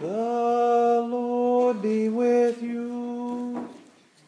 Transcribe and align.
The 0.00 1.06
Lord 1.06 1.82
be 1.82 2.08
with 2.08 2.62
you. 2.62 3.68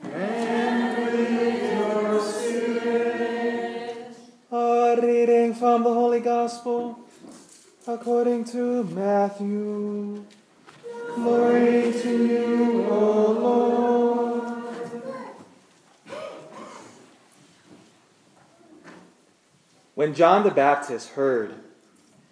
And 0.02 0.98
with 0.98 1.62
your 1.72 2.20
spirit. 2.20 4.08
A 4.50 4.98
reading 5.02 5.54
from 5.54 5.82
the 5.84 5.94
Holy 5.94 6.20
Gospel 6.20 7.00
according 7.86 8.44
to 8.52 8.84
Matthew. 8.84 10.26
Glory 11.14 11.92
to 12.02 12.26
you, 12.26 12.86
O 12.90 13.32
Lord. 13.32 14.42
When 19.94 20.12
John 20.12 20.44
the 20.44 20.50
Baptist 20.50 21.12
heard 21.12 21.54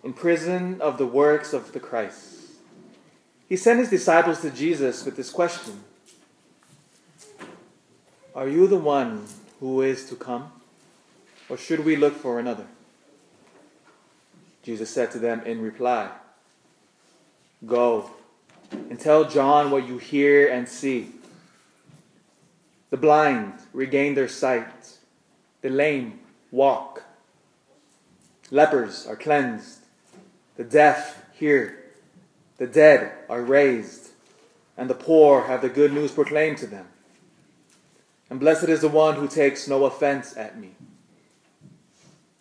in 0.05 0.13
prison 0.13 0.83
of 0.83 0.99
the 0.99 1.07
works 1.07 1.55
of 1.55 1.73
the 1.73 1.81
Christ, 1.81 2.40
he 3.51 3.57
sent 3.57 3.81
his 3.81 3.91
disciples 3.91 4.41
to 4.43 4.51
Jesus 4.51 5.05
with 5.05 5.17
this 5.17 5.29
question. 5.29 5.83
Are 8.33 8.49
you 8.49 8.69
the 8.69 8.79
one 8.79 9.27
who 9.59 9.83
is 9.83 10.09
to 10.09 10.15
come, 10.15 10.53
or 11.49 11.57
should 11.57 11.85
we 11.85 11.97
look 11.97 12.15
for 12.15 12.39
another? 12.39 12.67
Jesus 14.63 14.89
said 14.89 15.11
to 15.11 15.19
them 15.19 15.43
in 15.45 15.61
reply 15.61 16.11
Go 17.67 18.13
and 18.71 19.01
tell 19.01 19.29
John 19.29 19.73
what 19.73 19.87
you 19.87 19.99
hear 19.99 20.49
and 20.49 20.69
see. 20.69 21.09
The 22.91 22.97
blind 22.97 23.55
regain 23.73 24.15
their 24.15 24.29
sight, 24.29 24.99
the 25.61 25.71
lame 25.71 26.21
walk, 26.53 27.03
lepers 28.53 29.09
are 29.09 29.17
cleansed, 29.17 29.81
the 30.57 30.63
deaf 30.63 31.25
hear, 31.33 31.80
the 32.61 32.67
dead 32.67 33.11
are 33.31 33.41
raised, 33.41 34.11
and 34.77 34.91
the 34.91 34.95
poor 34.95 35.45
have 35.45 35.63
the 35.63 35.69
good 35.71 35.95
news 35.95 36.13
proclaimed 36.13 36.59
to 36.59 36.67
them. 36.67 36.87
And 38.29 38.39
blessed 38.39 38.69
is 38.69 38.83
the 38.83 38.89
one 38.89 39.17
who 39.17 39.27
takes 39.27 39.67
no 39.67 39.87
offense 39.87 40.37
at 40.37 40.61
me. 40.61 40.73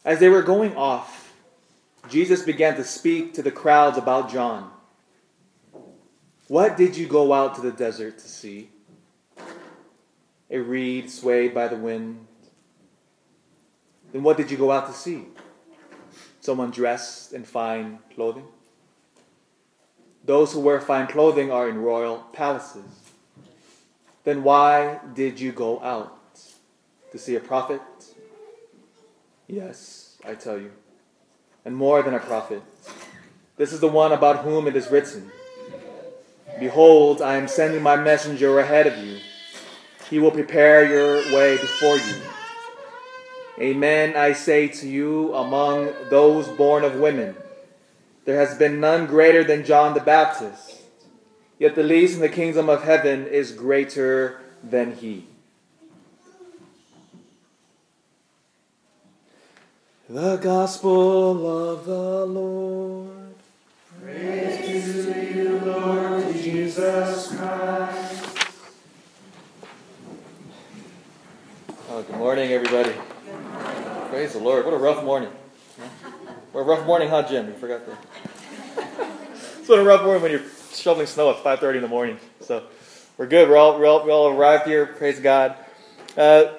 As 0.04 0.20
they 0.20 0.28
were 0.28 0.42
going 0.42 0.76
off, 0.76 1.34
Jesus 2.10 2.44
began 2.44 2.76
to 2.76 2.84
speak 2.84 3.34
to 3.36 3.42
the 3.42 3.50
crowds 3.50 3.98
about 3.98 4.30
John. 4.30 4.70
What 6.50 6.76
did 6.76 6.98
you 6.98 7.08
go 7.08 7.32
out 7.32 7.56
to 7.56 7.62
the 7.62 7.72
desert 7.72 8.20
to 8.20 8.28
see? 8.28 8.72
A 10.52 10.58
reed 10.58 11.10
swayed 11.10 11.54
by 11.54 11.70
the 11.70 11.78
wind. 11.78 12.28
Then 14.12 14.24
what 14.24 14.36
did 14.36 14.52
you 14.52 14.58
go 14.58 14.70
out 14.70 14.88
to 14.88 14.94
see? 14.94 15.28
Someone 16.42 16.72
dressed 16.72 17.32
in 17.32 17.46
fine 17.46 18.00
clothing? 18.14 18.48
Those 20.30 20.54
who 20.54 20.60
wear 20.60 20.80
fine 20.80 21.08
clothing 21.08 21.52
are 21.52 21.68
in 21.68 21.82
royal 21.82 22.18
palaces. 22.34 22.86
Then 24.26 24.44
why 24.44 25.00
did 25.16 25.40
you 25.40 25.52
go 25.52 25.82
out? 25.82 26.16
To 27.12 27.18
see 27.18 27.36
a 27.36 27.40
prophet? 27.40 27.82
Yes, 29.48 30.20
I 30.24 30.36
tell 30.36 30.60
you, 30.60 30.72
and 31.66 31.76
more 31.76 32.04
than 32.04 32.14
a 32.14 32.20
prophet. 32.20 32.62
This 33.58 33.74
is 33.74 33.80
the 33.80 33.88
one 33.88 34.12
about 34.12 34.44
whom 34.44 34.68
it 34.68 34.76
is 34.76 34.92
written 34.92 35.32
Behold, 36.60 37.24
I 37.24 37.34
am 37.34 37.48
sending 37.48 37.82
my 37.82 37.96
messenger 37.96 38.60
ahead 38.60 38.86
of 38.86 39.04
you. 39.04 39.18
He 40.12 40.20
will 40.20 40.30
prepare 40.30 40.86
your 40.86 41.36
way 41.36 41.58
before 41.58 41.98
you. 41.98 42.16
Amen, 43.60 44.16
I 44.16 44.34
say 44.34 44.68
to 44.68 44.88
you, 44.88 45.34
among 45.34 45.92
those 46.12 46.48
born 46.50 46.84
of 46.84 47.00
women, 47.00 47.36
there 48.30 48.46
has 48.46 48.56
been 48.60 48.80
none 48.80 49.08
greater 49.08 49.44
than 49.44 49.66
John 49.66 49.96
the 49.96 50.00
Baptist. 50.00 50.84
Yet 51.58 51.74
the 51.74 51.82
least 51.82 52.14
in 52.14 52.22
the 52.22 52.30
kingdom 52.30 52.70
of 52.70 52.84
heaven 52.84 53.26
is 53.26 53.52
greater 53.52 54.40
than 54.64 54.96
he. 54.96 55.26
The 60.08 60.38
Gospel 60.38 61.72
of 61.72 61.86
the 61.86 62.26
Lord. 62.28 63.34
Praise 64.00 65.06
to 65.08 65.36
you, 65.36 65.60
Lord 65.66 66.32
Jesus 66.36 67.36
Christ. 67.36 68.54
Oh, 71.90 72.04
good 72.04 72.18
morning, 72.18 72.52
everybody. 72.52 72.94
Praise 74.12 74.34
the 74.34 74.40
Lord. 74.40 74.66
What 74.66 74.76
a 74.76 74.78
rough 74.78 75.04
morning. 75.04 75.32
A 76.52 76.64
rough 76.64 76.84
morning, 76.88 77.10
huh, 77.10 77.28
Jim? 77.30 77.48
You 77.48 77.54
forgot 77.54 77.86
that. 77.86 79.08
it's 79.36 79.68
been 79.68 79.78
a 79.78 79.84
rough 79.84 80.02
morning 80.02 80.24
when 80.24 80.32
you're 80.32 80.42
shoveling 80.74 81.06
snow 81.06 81.30
at 81.30 81.44
5.30 81.44 81.76
in 81.76 81.82
the 81.84 81.88
morning. 81.88 82.18
So 82.42 82.64
we're 83.20 83.28
good. 83.28 83.48
We're 83.48 83.58
all, 83.58 83.78
we're 83.78 83.86
all, 83.86 84.04
we 84.04 84.12
all 84.12 84.30
arrived 84.30 84.66
here. 84.66 84.88
Praise 84.88 85.20
God. 85.20 85.56
Uh, 86.18 86.54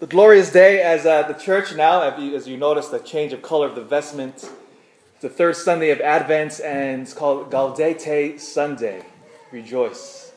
the 0.00 0.06
glorious 0.06 0.52
day 0.52 0.82
as 0.82 1.06
uh, 1.06 1.22
the 1.22 1.32
church 1.32 1.74
now, 1.74 2.02
as 2.02 2.20
you, 2.20 2.36
as 2.36 2.46
you 2.46 2.58
notice 2.58 2.88
the 2.88 2.98
change 2.98 3.32
of 3.32 3.40
color 3.40 3.66
of 3.66 3.74
the 3.74 3.84
vestment. 3.84 4.34
It's 4.34 5.22
the 5.22 5.30
third 5.30 5.56
Sunday 5.56 5.88
of 5.88 6.02
Advent, 6.02 6.60
and 6.62 7.00
it's 7.00 7.14
called 7.14 7.50
Gaudete 7.50 8.38
Sunday. 8.38 9.06
Rejoice. 9.50 10.30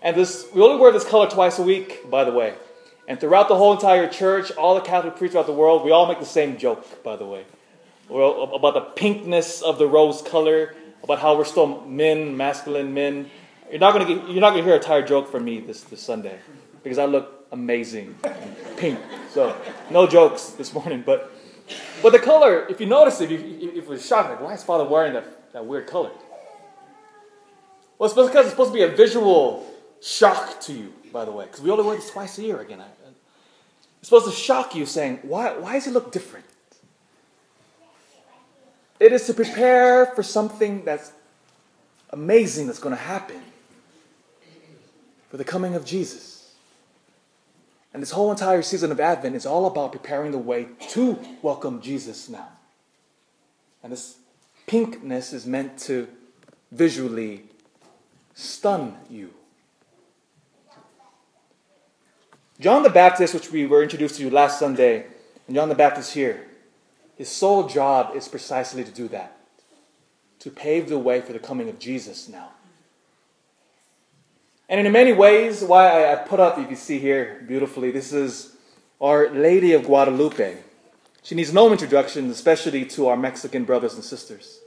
And 0.00 0.16
this, 0.16 0.46
we 0.54 0.62
only 0.62 0.80
wear 0.80 0.92
this 0.92 1.04
color 1.04 1.28
twice 1.28 1.58
a 1.58 1.62
week, 1.62 2.10
by 2.10 2.24
the 2.24 2.32
way. 2.32 2.54
And 3.08 3.18
throughout 3.18 3.48
the 3.48 3.56
whole 3.56 3.72
entire 3.72 4.06
church, 4.06 4.52
all 4.52 4.74
the 4.74 4.82
Catholic 4.82 5.16
priests 5.16 5.32
throughout 5.32 5.46
the 5.46 5.52
world, 5.52 5.82
we 5.82 5.90
all 5.90 6.06
make 6.06 6.20
the 6.20 6.26
same 6.26 6.58
joke, 6.58 7.02
by 7.02 7.16
the 7.16 7.24
way. 7.24 7.46
About 8.10 8.74
the 8.74 8.86
pinkness 8.96 9.62
of 9.62 9.78
the 9.78 9.86
rose 9.86 10.20
color, 10.20 10.74
about 11.02 11.18
how 11.18 11.36
we're 11.36 11.44
still 11.46 11.80
men, 11.86 12.36
masculine 12.36 12.92
men. 12.92 13.30
You're 13.70 13.80
not 13.80 13.92
gonna 13.92 14.08
you're 14.30 14.40
not 14.40 14.50
gonna 14.50 14.62
hear 14.62 14.76
a 14.76 14.80
tired 14.80 15.06
joke 15.06 15.30
from 15.30 15.44
me 15.44 15.60
this, 15.60 15.82
this 15.82 16.00
Sunday 16.00 16.38
because 16.82 16.98
I 16.98 17.06
look 17.06 17.46
amazing 17.50 18.14
pink. 18.76 18.98
So 19.30 19.56
no 19.90 20.06
jokes 20.06 20.50
this 20.50 20.72
morning, 20.72 21.02
but 21.04 21.32
but 22.02 22.12
the 22.12 22.18
color, 22.18 22.66
if 22.68 22.80
you 22.80 22.86
notice 22.86 23.20
it, 23.20 23.32
if, 23.32 23.42
if 23.42 23.76
it 23.76 23.88
was 23.88 24.06
shocking, 24.06 24.32
like 24.32 24.40
why 24.40 24.54
is 24.54 24.62
Father 24.62 24.84
wearing 24.84 25.14
that, 25.14 25.52
that 25.52 25.66
weird 25.66 25.86
color? 25.86 26.10
Well, 27.98 28.06
it's 28.06 28.14
because 28.14 28.46
it's 28.46 28.50
supposed 28.50 28.72
to 28.72 28.74
be 28.74 28.84
a 28.84 28.88
visual 28.88 29.66
shock 30.00 30.60
to 30.62 30.72
you, 30.72 30.92
by 31.12 31.24
the 31.24 31.32
way, 31.32 31.46
because 31.46 31.60
we 31.60 31.70
only 31.70 31.84
wear 31.84 31.96
this 31.96 32.10
twice 32.10 32.38
a 32.38 32.42
year 32.42 32.60
again. 32.60 32.82
It's 34.00 34.08
supposed 34.08 34.26
to 34.26 34.32
shock 34.32 34.74
you, 34.74 34.86
saying, 34.86 35.20
why, 35.22 35.56
why 35.56 35.74
does 35.74 35.86
he 35.86 35.90
look 35.90 36.12
different? 36.12 36.46
It 39.00 39.12
is 39.12 39.26
to 39.26 39.34
prepare 39.34 40.06
for 40.06 40.22
something 40.22 40.84
that's 40.84 41.12
amazing 42.10 42.66
that's 42.66 42.78
going 42.78 42.96
to 42.96 43.02
happen 43.02 43.40
for 45.30 45.36
the 45.36 45.44
coming 45.44 45.74
of 45.74 45.84
Jesus. 45.84 46.54
And 47.92 48.02
this 48.02 48.10
whole 48.10 48.30
entire 48.30 48.62
season 48.62 48.92
of 48.92 49.00
Advent 49.00 49.34
is 49.34 49.46
all 49.46 49.66
about 49.66 49.92
preparing 49.92 50.32
the 50.32 50.38
way 50.38 50.68
to 50.90 51.18
welcome 51.42 51.80
Jesus 51.80 52.28
now. 52.28 52.48
And 53.82 53.92
this 53.92 54.16
pinkness 54.66 55.32
is 55.32 55.46
meant 55.46 55.78
to 55.80 56.08
visually 56.70 57.44
stun 58.34 58.96
you. 59.08 59.32
John 62.60 62.82
the 62.82 62.90
Baptist, 62.90 63.34
which 63.34 63.52
we 63.52 63.66
were 63.66 63.82
introduced 63.82 64.16
to 64.16 64.30
last 64.30 64.58
Sunday, 64.58 65.06
and 65.46 65.54
John 65.54 65.68
the 65.68 65.74
Baptist 65.74 66.12
here, 66.12 66.46
his 67.16 67.28
sole 67.28 67.68
job 67.68 68.16
is 68.16 68.28
precisely 68.28 68.84
to 68.84 68.90
do 68.90 69.08
that 69.08 69.38
to 70.40 70.50
pave 70.50 70.88
the 70.88 70.98
way 70.98 71.20
for 71.20 71.32
the 71.32 71.38
coming 71.38 71.68
of 71.68 71.78
Jesus 71.78 72.28
now. 72.28 72.50
And 74.68 74.86
in 74.86 74.92
many 74.92 75.12
ways, 75.12 75.64
why 75.64 76.12
I 76.12 76.16
put 76.16 76.40
up, 76.40 76.58
you 76.58 76.66
can 76.66 76.76
see 76.76 76.98
here 76.98 77.44
beautifully, 77.48 77.90
this 77.90 78.12
is 78.12 78.56
Our 79.00 79.30
Lady 79.30 79.72
of 79.72 79.84
Guadalupe. 79.84 80.58
She 81.22 81.34
needs 81.34 81.52
no 81.52 81.72
introduction, 81.72 82.30
especially 82.30 82.84
to 82.86 83.08
our 83.08 83.16
Mexican 83.16 83.64
brothers 83.64 83.94
and 83.94 84.04
sisters. 84.04 84.60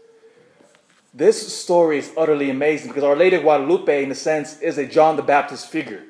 This 1.13 1.55
story 1.55 1.99
is 1.99 2.11
utterly 2.17 2.49
amazing 2.49 2.89
because 2.89 3.03
Our 3.03 3.15
Lady 3.15 3.35
of 3.35 3.43
Guadalupe, 3.43 4.03
in 4.03 4.11
a 4.11 4.15
sense, 4.15 4.59
is 4.59 4.77
a 4.77 4.85
John 4.85 5.15
the 5.15 5.21
Baptist 5.21 5.69
figure. 5.69 6.03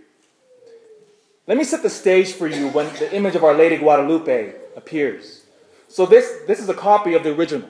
Let 1.48 1.58
me 1.58 1.64
set 1.64 1.82
the 1.82 1.90
stage 1.90 2.34
for 2.34 2.48
you 2.48 2.70
when 2.70 2.88
the 2.96 3.14
image 3.14 3.36
of 3.36 3.44
Our 3.44 3.54
Lady 3.54 3.78
Guadalupe 3.78 4.54
appears. 4.76 5.44
So 5.88 6.06
this, 6.06 6.32
this 6.48 6.60
is 6.60 6.70
a 6.70 6.74
copy 6.74 7.14
of 7.16 7.24
the 7.24 7.34
original. 7.34 7.68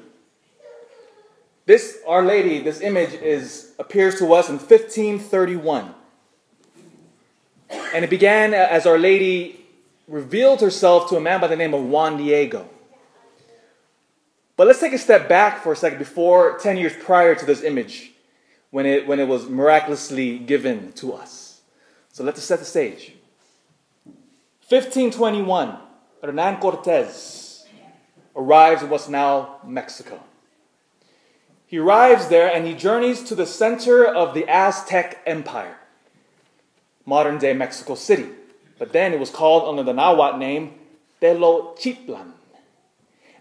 This 1.66 2.00
Our 2.06 2.24
Lady, 2.24 2.60
this 2.60 2.82
image 2.82 3.14
is 3.14 3.72
appears 3.80 4.20
to 4.20 4.34
us 4.34 4.50
in 4.50 4.56
1531. 4.56 5.96
And 7.94 8.04
it 8.04 8.10
began 8.10 8.54
as 8.54 8.86
Our 8.86 9.00
Lady 9.00 9.66
revealed 10.08 10.60
herself 10.60 11.10
to 11.10 11.16
a 11.16 11.22
man 11.22 11.40
by 11.40 11.48
the 11.48 11.56
name 11.56 11.74
of 11.74 11.84
Juan 11.84 12.18
Diego. 12.18 12.70
But 14.58 14.68
let's 14.68 14.80
take 14.80 14.94
a 14.94 14.98
step 14.98 15.30
back 15.30 15.64
for 15.64 15.72
a 15.72 15.76
second 15.76 15.98
before 15.98 16.60
10 16.60 16.78
years 16.78 16.94
prior 17.02 17.36
to 17.36 17.46
this 17.46 17.64
image 17.64 18.12
when 18.70 18.86
it, 18.86 19.08
when 19.08 19.20
it 19.20 19.28
was 19.28 19.48
miraculously 19.48 20.38
given 20.38 20.92
to 20.94 21.14
us. 21.14 21.62
So 22.12 22.24
let's 22.24 22.44
set 22.44 22.60
the 22.60 22.66
stage. 22.66 23.14
1521, 24.72 25.78
Hernan 26.24 26.62
Cortez 26.62 27.66
arrives 28.38 28.82
in 28.82 28.90
what's 28.90 29.10
now 29.10 29.58
Mexico. 29.66 30.18
He 31.68 31.78
arrives 31.78 32.30
there 32.30 32.50
and 32.50 32.66
he 32.66 32.74
journeys 32.74 33.22
to 33.24 33.36
the 33.36 33.46
center 33.46 34.06
of 34.06 34.34
the 34.34 34.48
Aztec 34.48 35.22
Empire, 35.26 35.76
modern 37.06 37.38
day 37.38 37.52
Mexico 37.52 37.96
City. 37.96 38.30
But 38.80 38.94
then 38.94 39.12
it 39.12 39.20
was 39.20 39.30
called 39.30 39.68
under 39.68 39.84
the 39.84 39.92
Nahuatl 39.92 40.38
name 40.38 40.76
Tenochtitlan. 41.22 42.32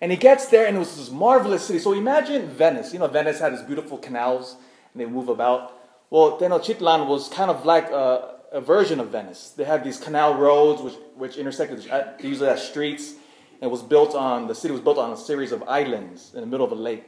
And 0.01 0.11
he 0.11 0.17
gets 0.17 0.47
there 0.47 0.67
and 0.67 0.75
it 0.75 0.81
was 0.81 0.97
this 0.97 1.13
marvelous 1.13 1.65
city. 1.65 1.79
So 1.79 1.93
imagine 1.93 2.49
Venice. 2.49 2.93
You 2.93 2.99
know, 2.99 3.07
Venice 3.07 3.39
had 3.39 3.53
these 3.53 3.63
beautiful 3.63 3.99
canals 3.99 4.57
and 4.93 5.01
they 5.01 5.07
move 5.07 5.29
about. 5.29 5.79
Well, 6.11 6.41
Tenochtitlan 6.41 7.07
was 7.07 7.29
kind 7.29 7.53
of 7.53 7.65
like 7.65 7.89
a, 7.91 8.40
a 8.53 8.61
version 8.61 9.01
of 9.01 9.09
Venice. 9.09 9.51
They 9.57 9.65
had 9.65 9.85
these 9.85 9.99
canal 9.99 10.35
roads 10.35 10.83
which, 10.83 10.95
which 11.17 11.37
intersected, 11.37 11.83
they 11.83 11.91
uh, 11.91 12.05
usually 12.21 12.49
had 12.49 12.59
streets. 12.59 13.15
And 13.63 13.71
was 13.71 13.83
built 13.83 14.15
on, 14.15 14.47
the 14.47 14.55
city 14.55 14.73
was 14.73 14.81
built 14.81 14.97
on 14.97 15.13
a 15.13 15.17
series 15.19 15.53
of 15.53 15.63
islands 15.65 16.33
in 16.33 16.41
the 16.41 16.47
middle 16.47 16.65
of 16.65 16.73
a 16.73 16.77
lake. 16.77 17.05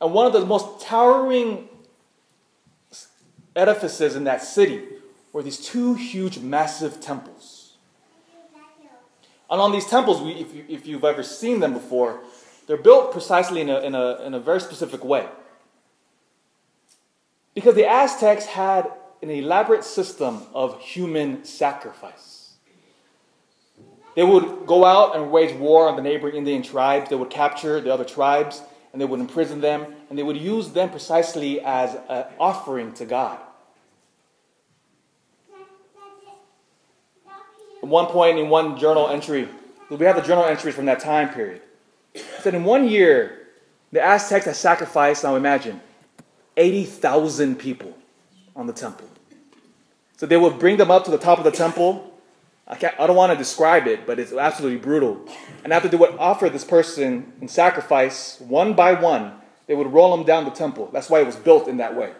And 0.00 0.14
one 0.14 0.26
of 0.26 0.32
the 0.32 0.46
most 0.46 0.80
towering 0.80 1.68
edifices 3.54 4.16
in 4.16 4.24
that 4.24 4.42
city 4.42 4.82
were 5.32 5.42
these 5.42 5.58
two 5.58 5.92
huge, 5.94 6.38
massive 6.38 7.00
temples. 7.00 7.74
And 9.50 9.60
on 9.60 9.72
these 9.72 9.84
temples, 9.86 10.22
we, 10.22 10.32
if, 10.32 10.54
you, 10.54 10.64
if 10.70 10.86
you've 10.86 11.04
ever 11.04 11.22
seen 11.22 11.60
them 11.60 11.74
before, 11.74 12.20
they're 12.66 12.78
built 12.78 13.12
precisely 13.12 13.60
in 13.60 13.68
a, 13.68 13.80
in, 13.80 13.94
a, 13.94 14.22
in 14.22 14.32
a 14.32 14.40
very 14.40 14.60
specific 14.60 15.04
way. 15.04 15.28
Because 17.54 17.74
the 17.74 17.86
Aztecs 17.86 18.46
had 18.46 18.90
an 19.30 19.36
elaborate 19.36 19.84
system 19.84 20.42
of 20.52 20.80
human 20.80 21.44
sacrifice. 21.44 22.52
They 24.14 24.22
would 24.22 24.66
go 24.66 24.84
out 24.84 25.16
and 25.16 25.32
wage 25.32 25.56
war 25.56 25.88
on 25.88 25.96
the 25.96 26.02
neighboring 26.02 26.36
Indian 26.36 26.62
tribes. 26.62 27.10
They 27.10 27.16
would 27.16 27.30
capture 27.30 27.80
the 27.80 27.92
other 27.92 28.04
tribes 28.04 28.62
and 28.92 29.00
they 29.00 29.06
would 29.06 29.18
imprison 29.18 29.60
them, 29.60 29.92
and 30.08 30.16
they 30.16 30.22
would 30.22 30.36
use 30.36 30.68
them 30.68 30.88
precisely 30.88 31.60
as 31.60 31.96
an 32.08 32.26
offering 32.38 32.92
to 32.92 33.04
God. 33.04 33.40
At 37.82 37.88
one 37.88 38.06
point 38.06 38.38
in 38.38 38.48
one 38.48 38.78
journal 38.78 39.08
entry, 39.08 39.48
we 39.90 40.06
have 40.06 40.14
the 40.14 40.22
journal 40.22 40.44
entries 40.44 40.76
from 40.76 40.84
that 40.84 41.00
time 41.00 41.30
period. 41.30 41.60
It 42.14 42.24
said 42.40 42.54
in 42.54 42.62
one 42.62 42.88
year, 42.88 43.48
the 43.90 44.00
Aztecs 44.00 44.44
had 44.44 44.54
sacrificed, 44.54 45.24
now 45.24 45.34
imagine, 45.34 45.80
80,000 46.56 47.58
people 47.58 47.94
on 48.56 48.66
the 48.66 48.72
temple. 48.72 49.08
So 50.16 50.26
they 50.26 50.36
would 50.36 50.58
bring 50.58 50.76
them 50.76 50.90
up 50.90 51.04
to 51.04 51.10
the 51.10 51.18
top 51.18 51.38
of 51.38 51.44
the 51.44 51.50
temple, 51.50 52.14
I, 52.66 52.76
can't, 52.76 52.98
I 52.98 53.06
don't 53.06 53.16
want 53.16 53.30
to 53.32 53.36
describe 53.36 53.86
it, 53.86 54.06
but 54.06 54.18
it's 54.18 54.32
absolutely 54.32 54.78
brutal. 54.78 55.20
And 55.64 55.72
after 55.72 55.88
they 55.88 55.98
would 55.98 56.16
offer 56.18 56.48
this 56.48 56.64
person 56.64 57.32
in 57.40 57.48
sacrifice, 57.48 58.40
one 58.40 58.72
by 58.74 58.94
one, 58.94 59.32
they 59.66 59.74
would 59.74 59.92
roll 59.92 60.16
them 60.16 60.24
down 60.24 60.44
the 60.44 60.50
temple. 60.50 60.88
That's 60.92 61.10
why 61.10 61.20
it 61.20 61.26
was 61.26 61.36
built 61.36 61.68
in 61.68 61.76
that 61.78 61.94
way. 61.94 62.12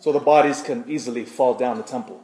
So 0.00 0.12
the 0.12 0.20
bodies 0.20 0.62
can 0.62 0.84
easily 0.88 1.24
fall 1.24 1.54
down 1.54 1.78
the 1.78 1.82
temple. 1.82 2.22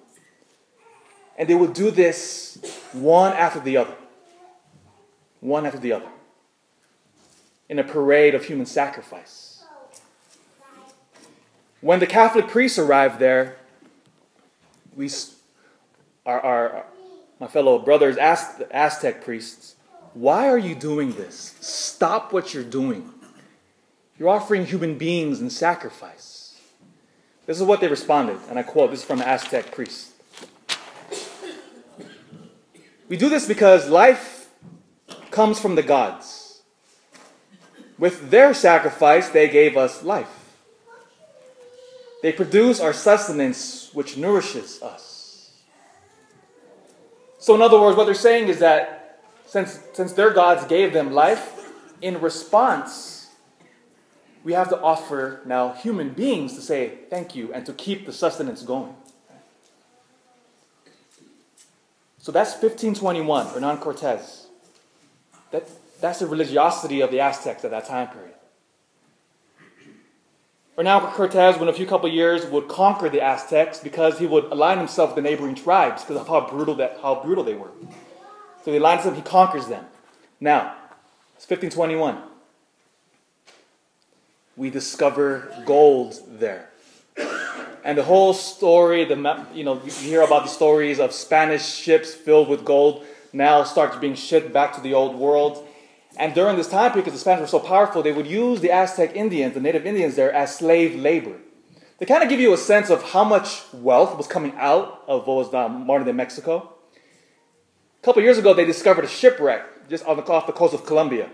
And 1.37 1.49
they 1.49 1.55
would 1.55 1.73
do 1.73 1.91
this 1.91 2.59
one 2.93 3.33
after 3.33 3.61
the 3.61 3.77
other. 3.77 3.95
One 5.41 5.67
after 5.67 5.79
the 5.79 5.93
other. 5.93 6.09
In 7.69 7.79
a 7.79 7.85
parade 7.85 8.35
of 8.35 8.45
human 8.45 8.67
sacrifice. 8.67 9.48
When 11.81 12.01
the 12.01 12.07
Catholic 12.07 12.49
priests 12.49 12.79
arrived 12.79 13.19
there, 13.21 13.57
we, 14.97 15.11
our, 16.27 16.41
our, 16.41 16.85
my 17.39 17.47
fellow 17.47 17.79
brothers 17.79 18.17
asked 18.17 18.59
the 18.59 18.75
Aztec 18.75 19.25
priests, 19.25 19.77
Why 20.15 20.49
are 20.49 20.59
you 20.59 20.75
doing 20.75 21.13
this? 21.13 21.57
Stop 21.61 22.33
what 22.33 22.53
you're 22.53 22.65
doing. 22.65 23.13
You're 24.19 24.29
offering 24.29 24.67
human 24.67 24.99
beings 24.99 25.41
in 25.41 25.51
sacrifice. 25.51 26.59
This 27.47 27.59
is 27.59 27.63
what 27.63 27.81
they 27.81 27.89
responded, 27.89 28.39
and 28.51 28.59
I 28.59 28.63
quote 28.63 28.91
this 28.91 29.01
is 29.01 29.07
from 29.07 29.21
an 29.21 29.29
Aztec 29.29 29.71
priest. 29.71 30.11
We 33.09 33.17
do 33.17 33.29
this 33.29 33.47
because 33.47 33.89
life 33.89 34.51
comes 35.31 35.59
from 35.59 35.77
the 35.77 35.83
gods. 35.83 36.61
With 37.99 38.31
their 38.31 38.53
sacrifice, 38.53 39.31
they 39.31 39.49
gave 39.49 39.77
us 39.77 40.03
life. 40.03 40.48
They 42.23 42.33
produce 42.33 42.81
our 42.81 42.93
sustenance, 42.93 43.91
which 43.93 44.17
nourishes 44.17 44.83
us. 44.83 45.53
So, 47.39 47.55
in 47.55 47.63
other 47.63 47.81
words, 47.81 47.97
what 47.97 48.05
they're 48.05 48.15
saying 48.15 48.49
is 48.49 48.59
that 48.59 49.21
since, 49.47 49.81
since 49.93 50.13
their 50.13 50.31
gods 50.31 50.67
gave 50.67 50.93
them 50.93 51.13
life, 51.13 51.55
in 52.01 52.21
response, 52.21 53.31
we 54.45 54.53
have 54.53 54.69
to 54.69 54.81
offer 54.81 55.41
now 55.45 55.73
human 55.73 56.11
beings 56.11 56.55
to 56.55 56.61
say 56.61 56.99
thank 57.11 57.35
you 57.35 57.53
and 57.53 57.65
to 57.67 57.73
keep 57.73 58.07
the 58.07 58.13
sustenance 58.13 58.63
going. 58.63 58.95
So 62.19 62.33
that's 62.33 62.51
1521, 62.53 63.47
Hernan 63.47 63.79
Cortez. 63.79 64.49
That, 65.51 65.69
that's 66.01 66.19
the 66.19 66.27
religiosity 66.27 67.01
of 67.01 67.11
the 67.11 67.21
Aztecs 67.21 67.65
at 67.65 67.71
that 67.71 67.87
time 67.87 68.09
period. 68.09 68.28
Hernan 70.79 71.11
Cortez, 71.11 71.55
within 71.55 71.67
a 71.67 71.73
few 71.73 71.87
couple 71.87 72.09
years, 72.09 72.47
would 72.47 72.69
conquer 72.69 73.09
the 73.09 73.21
Aztecs 73.21 73.81
because 73.81 74.21
he 74.21 74.29
would 74.29 74.45
align 74.45 74.79
himself 74.79 75.11
with 75.11 75.17
the 75.17 75.29
neighboring 75.29 75.57
tribes 75.57 76.05
because 76.05 76.21
of 76.21 76.29
how 76.29 76.49
brutal, 76.49 76.77
that, 76.77 76.99
how 77.03 77.17
brutal 77.17 77.43
they 77.43 77.55
were. 77.55 77.73
So 78.65 78.73
he 78.73 78.79
aligns 78.79 79.03
them, 79.03 79.17
he 79.17 79.23
conquers 79.23 79.67
them. 79.67 79.85
Now, 80.39 80.77
it's 81.35 81.51
1521. 81.51 82.19
We 84.57 84.71
discover 84.71 85.53
gold 85.67 86.15
there. 86.29 86.71
And 87.83 87.99
the 87.99 88.05
whole 88.05 88.33
story, 88.33 89.05
the 89.05 89.47
you 89.53 89.65
know, 89.65 89.83
you 89.85 89.91
hear 89.91 90.23
about 90.23 90.45
the 90.45 90.49
stories 90.49 91.01
of 91.01 91.13
Spanish 91.13 91.67
ships 91.67 92.15
filled 92.15 92.49
with 92.49 92.65
gold 92.65 93.05
now 93.33 93.65
starts 93.65 93.97
being 93.97 94.15
shipped 94.15 94.53
back 94.53 94.75
to 94.75 94.81
the 94.81 94.95
old 94.95 95.17
world. 95.17 95.68
And 96.19 96.35
during 96.35 96.57
this 96.57 96.69
time 96.69 96.91
period, 96.91 97.05
because 97.05 97.13
the 97.13 97.21
Spanish 97.21 97.43
were 97.43 97.47
so 97.47 97.61
powerful, 97.61 98.03
they 98.03 98.13
would 98.13 98.27
use 98.27 98.61
the 98.61 98.73
Aztec 98.73 99.15
Indians, 99.15 99.55
the 99.55 99.61
native 99.61 99.87
Indians 99.87 100.17
there, 100.17 100.33
as 100.33 100.57
slave 100.57 100.97
labor. 100.97 101.37
To 102.01 102.07
kind 102.07 102.23
of 102.25 102.29
give 102.29 102.41
you 102.41 102.53
a 102.53 102.57
sense 102.57 102.91
of 102.91 103.03
how 103.03 103.23
much 103.23 103.63
wealth 103.73 104.17
was 104.17 104.27
coming 104.27 104.53
out 104.57 105.05
of 105.07 105.27
what 105.27 105.37
was 105.37 105.53
now 105.53 105.69
modern 105.69 106.07
day 106.07 106.13
Mexico. 106.13 106.73
A 108.01 108.05
couple 108.05 108.23
years 108.23 108.39
ago, 108.39 108.53
they 108.53 108.65
discovered 108.65 109.05
a 109.05 109.09
shipwreck 109.09 109.89
just 109.89 110.05
the, 110.05 110.11
off 110.11 110.47
the 110.47 110.53
coast 110.53 110.75
of 110.75 110.85
Colombia. 110.85 111.31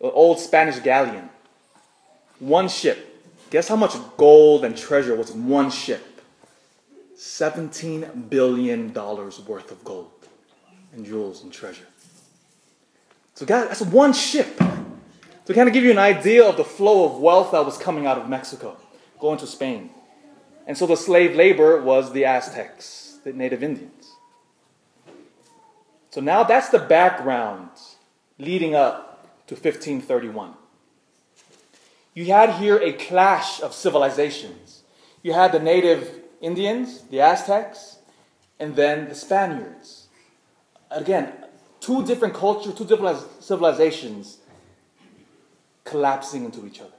An 0.00 0.10
old 0.12 0.40
Spanish 0.40 0.78
galleon. 0.78 1.28
One 2.38 2.68
ship. 2.68 3.08
Guess 3.50 3.68
how 3.68 3.76
much 3.76 3.94
gold 4.16 4.64
and 4.64 4.76
treasure 4.76 5.14
was 5.14 5.30
in 5.30 5.46
one 5.46 5.70
ship? 5.70 6.20
$17 7.16 8.30
billion 8.30 8.92
worth 8.94 9.70
of 9.70 9.84
gold 9.84 10.10
and 10.92 11.04
jewels 11.04 11.42
and 11.42 11.52
treasure. 11.52 11.86
So 13.34 13.46
God, 13.46 13.68
that's 13.68 13.82
one 13.82 14.12
ship. 14.12 14.60
To 15.46 15.54
kind 15.54 15.68
of 15.68 15.74
give 15.74 15.82
you 15.82 15.90
an 15.90 15.98
idea 15.98 16.44
of 16.44 16.56
the 16.56 16.64
flow 16.64 17.04
of 17.04 17.18
wealth 17.18 17.50
that 17.50 17.64
was 17.64 17.76
coming 17.76 18.06
out 18.06 18.16
of 18.16 18.28
Mexico, 18.28 18.76
going 19.18 19.38
to 19.38 19.46
Spain. 19.46 19.90
And 20.66 20.78
so 20.78 20.86
the 20.86 20.96
slave 20.96 21.34
labor 21.34 21.82
was 21.82 22.12
the 22.12 22.24
Aztecs, 22.24 23.18
the 23.24 23.32
native 23.32 23.62
Indians. 23.62 24.14
So 26.10 26.20
now 26.20 26.44
that's 26.44 26.68
the 26.68 26.78
background 26.78 27.70
leading 28.38 28.74
up 28.74 29.26
to 29.48 29.54
1531. 29.54 30.54
You 32.14 32.26
had 32.26 32.50
here 32.54 32.76
a 32.76 32.92
clash 32.92 33.60
of 33.62 33.72
civilizations. 33.72 34.82
You 35.22 35.32
had 35.32 35.52
the 35.52 35.58
native 35.58 36.20
Indians, 36.40 37.02
the 37.04 37.20
Aztecs, 37.20 37.98
and 38.60 38.76
then 38.76 39.08
the 39.08 39.14
Spaniards. 39.14 40.08
Again, 40.90 41.32
two 41.82 42.06
different 42.06 42.32
cultures, 42.32 42.74
two 42.74 42.86
different 42.86 43.18
civilizations 43.40 44.38
collapsing 45.84 46.44
into 46.44 46.64
each 46.64 46.80
other. 46.80 46.92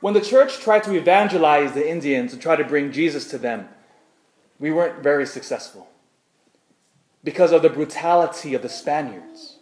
When 0.00 0.14
the 0.14 0.20
church 0.20 0.58
tried 0.60 0.82
to 0.84 0.96
evangelize 0.96 1.72
the 1.72 1.88
Indians 1.88 2.32
and 2.32 2.40
try 2.40 2.56
to 2.56 2.64
bring 2.64 2.90
Jesus 2.90 3.28
to 3.30 3.38
them, 3.38 3.68
we 4.58 4.70
weren't 4.70 5.02
very 5.02 5.26
successful 5.26 5.88
because 7.22 7.52
of 7.52 7.60
the 7.60 7.68
brutality 7.68 8.54
of 8.54 8.62
the 8.62 8.68
Spaniards. 8.70 9.58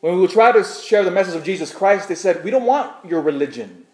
When 0.00 0.14
we 0.14 0.20
would 0.20 0.30
try 0.30 0.52
to 0.52 0.62
share 0.62 1.02
the 1.02 1.10
message 1.10 1.34
of 1.34 1.42
Jesus 1.42 1.74
Christ, 1.74 2.08
they 2.08 2.14
said, 2.14 2.44
We 2.44 2.52
don't 2.52 2.66
want 2.66 3.04
your 3.04 3.20
religion. 3.20 3.84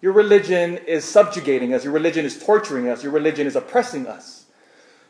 Your 0.00 0.12
religion 0.12 0.76
is 0.78 1.04
subjugating 1.04 1.74
us, 1.74 1.82
your 1.82 1.92
religion 1.92 2.24
is 2.24 2.40
torturing 2.40 2.88
us, 2.88 3.02
your 3.02 3.10
religion 3.10 3.48
is 3.48 3.56
oppressing 3.56 4.06
us. 4.06 4.46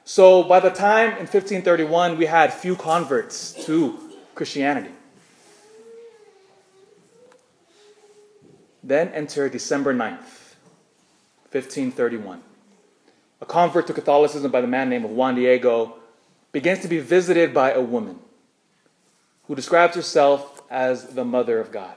So 0.09 0.43
by 0.43 0.61
the 0.61 0.71
time 0.71 1.11
in 1.11 1.29
1531, 1.29 2.17
we 2.17 2.25
had 2.25 2.50
few 2.50 2.77
converts 2.77 3.53
to 3.67 3.99
Christianity. 4.35 4.88
Then 8.83 9.09
enter 9.09 9.50
December 9.50 9.93
9th, 9.93 10.55
1531. 11.53 12.41
A 13.43 13.45
convert 13.45 13.87
to 13.88 13.93
Catholicism 13.93 14.50
by 14.50 14.62
the 14.62 14.67
man 14.67 14.88
named 14.88 15.05
Juan 15.05 15.35
Diego 15.35 15.97
begins 16.53 16.79
to 16.81 16.88
be 16.88 17.00
visited 17.00 17.53
by 17.53 17.73
a 17.73 17.83
woman 17.83 18.19
who 19.47 19.55
describes 19.55 19.95
herself 19.95 20.62
as 20.71 21.09
the 21.09 21.25
Mother 21.27 21.61
of 21.61 21.71
God. 21.71 21.97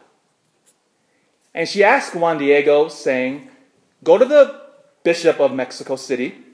And 1.54 1.66
she 1.66 1.82
asked 1.82 2.14
Juan 2.14 2.40
Diego, 2.40 2.90
saying, 2.90 3.48
Go 4.04 4.18
to 4.18 4.26
the 4.26 4.64
Bishop 5.02 5.40
of 5.40 5.54
Mexico 5.54 5.96
City 5.96 6.48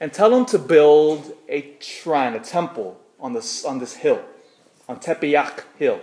and 0.00 0.12
tell 0.12 0.32
him 0.32 0.44
to 0.46 0.58
build 0.58 1.32
a 1.48 1.74
shrine, 1.80 2.34
a 2.34 2.40
temple 2.40 3.00
on 3.18 3.32
this, 3.32 3.64
on 3.64 3.78
this 3.78 3.94
hill, 3.94 4.22
on 4.88 5.00
Tepeyac 5.00 5.64
Hill. 5.78 6.00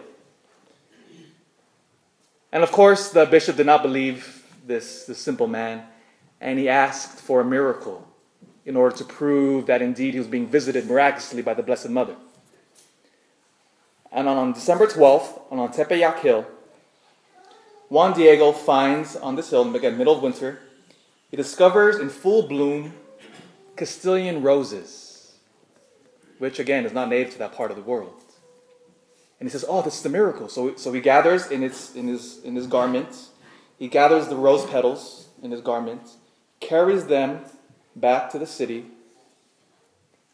And 2.52 2.64
of 2.64 2.72
course, 2.72 3.10
the 3.10 3.26
bishop 3.26 3.58
did 3.58 3.66
not 3.66 3.82
believe 3.82 4.44
this, 4.66 5.06
this 5.06 5.20
simple 5.20 5.48
man, 5.48 5.84
and 6.42 6.60
he 6.60 6.70
asked 6.70 7.20
for 7.20 7.42
a 7.42 7.46
miracle 7.46 8.08
in 8.66 8.76
order 8.76 8.96
to 8.96 9.04
prove 9.04 9.68
that 9.68 9.82
indeed 9.82 10.14
he 10.14 10.20
was 10.20 10.28
being 10.28 10.48
visited 10.48 10.88
miraculously 10.88 11.42
by 11.42 11.54
the 11.54 11.64
Blessed 11.64 11.90
Mother. 11.90 12.16
And 14.12 14.28
on 14.28 14.54
December 14.54 14.88
12th, 14.88 15.42
on 15.52 15.72
Tepeyac 15.72 16.20
Hill, 16.20 16.46
Juan 17.90 18.14
Diego 18.14 18.52
finds 18.52 19.16
on 19.16 19.36
this 19.36 19.52
hill, 19.52 19.76
again, 19.76 19.98
middle 19.98 20.16
of 20.16 20.24
winter, 20.24 20.60
he 21.30 21.38
discovers 21.38 21.98
in 21.98 22.10
full 22.10 22.48
bloom 22.48 22.94
Castilian 23.76 24.42
roses, 24.42 25.34
which 26.38 26.60
again 26.60 26.86
is 26.86 26.94
not 26.94 27.10
native 27.10 27.34
to 27.34 27.40
that 27.40 27.54
part 27.54 27.72
of 27.72 27.78
the 27.78 27.84
world. 27.84 28.22
And 29.40 29.48
he 29.48 29.52
says, 29.52 29.66
Oh, 29.68 29.82
this 29.82 29.98
is 29.98 30.04
the 30.04 30.10
miracle. 30.10 30.48
So, 30.48 30.76
so 30.76 30.92
he 30.94 31.02
gathers 31.02 31.52
in, 31.52 31.64
its, 31.64 31.94
in, 31.96 32.08
his, 32.08 32.44
in 32.44 32.56
his 32.56 32.68
garment, 32.68 33.30
he 33.78 33.88
gathers 33.88 34.28
the 34.28 34.36
rose 34.36 34.66
petals 34.66 35.28
in 35.44 35.52
his 35.52 35.62
garment, 35.62 36.02
carries 36.60 37.08
them 37.08 37.42
back 37.96 38.30
to 38.32 38.40
the 38.40 38.48
city. 38.48 38.86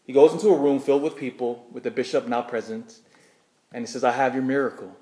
He 0.06 0.14
goes 0.14 0.34
into 0.34 0.50
a 0.50 0.60
room 0.60 0.80
filled 0.80 1.04
with 1.04 1.16
people, 1.16 1.66
with 1.72 1.84
the 1.84 1.92
bishop 1.92 2.28
now 2.28 2.42
present, 2.42 3.00
and 3.74 3.84
he 3.84 3.88
says, 3.88 4.04
I 4.04 4.12
have 4.12 4.34
your 4.34 4.44
miracle. 4.44 4.96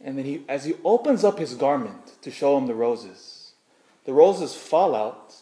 And 0.00 0.18
then 0.18 0.24
he, 0.24 0.44
as 0.48 0.64
he 0.64 0.74
opens 0.84 1.22
up 1.22 1.38
his 1.38 1.54
garment 1.54 2.20
to 2.22 2.30
show 2.30 2.56
him 2.58 2.66
the 2.66 2.74
roses, 2.74 3.52
the 4.04 4.12
roses 4.12 4.54
fall 4.54 4.94
out, 4.94 5.41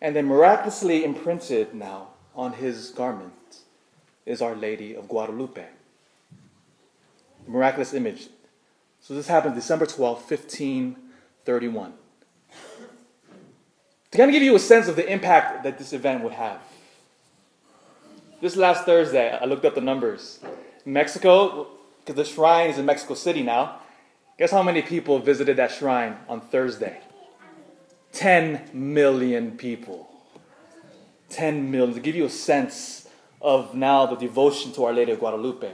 and 0.00 0.14
then 0.14 0.26
miraculously 0.26 1.04
imprinted 1.04 1.74
now 1.74 2.08
on 2.34 2.52
his 2.54 2.90
garment 2.90 3.32
is 4.26 4.42
Our 4.42 4.54
Lady 4.54 4.94
of 4.94 5.08
Guadalupe. 5.08 5.64
The 7.44 7.50
Miraculous 7.50 7.94
image. 7.94 8.28
So 9.00 9.14
this 9.14 9.28
happened 9.28 9.54
December 9.54 9.86
12, 9.86 10.18
1531. 10.30 11.92
To 14.10 14.18
kind 14.18 14.30
of 14.30 14.32
give 14.32 14.42
you 14.42 14.54
a 14.56 14.58
sense 14.58 14.88
of 14.88 14.96
the 14.96 15.10
impact 15.10 15.62
that 15.64 15.78
this 15.78 15.92
event 15.92 16.24
would 16.24 16.32
have. 16.32 16.60
This 18.40 18.56
last 18.56 18.84
Thursday, 18.84 19.30
I 19.30 19.44
looked 19.44 19.64
up 19.64 19.74
the 19.74 19.80
numbers. 19.80 20.40
Mexico, 20.84 21.68
because 22.00 22.16
the 22.16 22.24
shrine 22.24 22.70
is 22.70 22.78
in 22.78 22.84
Mexico 22.84 23.14
City 23.14 23.42
now, 23.42 23.80
guess 24.38 24.50
how 24.50 24.62
many 24.62 24.82
people 24.82 25.18
visited 25.18 25.56
that 25.56 25.70
shrine 25.70 26.16
on 26.28 26.40
Thursday? 26.40 27.00
10 28.16 28.70
million 28.72 29.58
people. 29.58 30.08
10 31.28 31.70
million. 31.70 31.94
To 31.94 32.00
give 32.00 32.16
you 32.16 32.24
a 32.24 32.30
sense 32.30 33.08
of 33.42 33.74
now 33.74 34.06
the 34.06 34.16
devotion 34.16 34.72
to 34.72 34.84
Our 34.84 34.94
Lady 34.94 35.12
of 35.12 35.20
Guadalupe. 35.20 35.70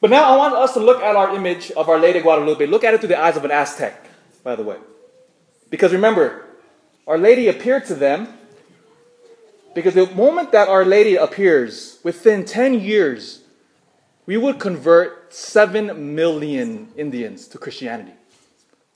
But 0.00 0.10
now 0.10 0.34
I 0.34 0.36
want 0.36 0.54
us 0.54 0.74
to 0.74 0.80
look 0.80 1.00
at 1.02 1.14
our 1.14 1.34
image 1.34 1.70
of 1.70 1.88
Our 1.88 1.98
Lady 1.98 2.18
of 2.18 2.24
Guadalupe. 2.24 2.66
Look 2.66 2.82
at 2.82 2.92
it 2.92 3.00
through 3.00 3.10
the 3.10 3.20
eyes 3.20 3.36
of 3.36 3.44
an 3.44 3.52
Aztec, 3.52 4.04
by 4.42 4.56
the 4.56 4.64
way. 4.64 4.76
Because 5.70 5.92
remember, 5.92 6.44
Our 7.06 7.18
Lady 7.18 7.48
appeared 7.48 7.86
to 7.86 7.94
them 7.94 8.28
because 9.74 9.94
the 9.94 10.06
moment 10.06 10.50
that 10.52 10.68
Our 10.68 10.84
Lady 10.84 11.14
appears, 11.14 12.00
within 12.02 12.44
10 12.44 12.80
years, 12.80 13.42
we 14.26 14.36
would 14.36 14.58
convert 14.58 15.32
7 15.32 16.14
million 16.16 16.88
Indians 16.96 17.46
to 17.48 17.58
Christianity. 17.58 18.14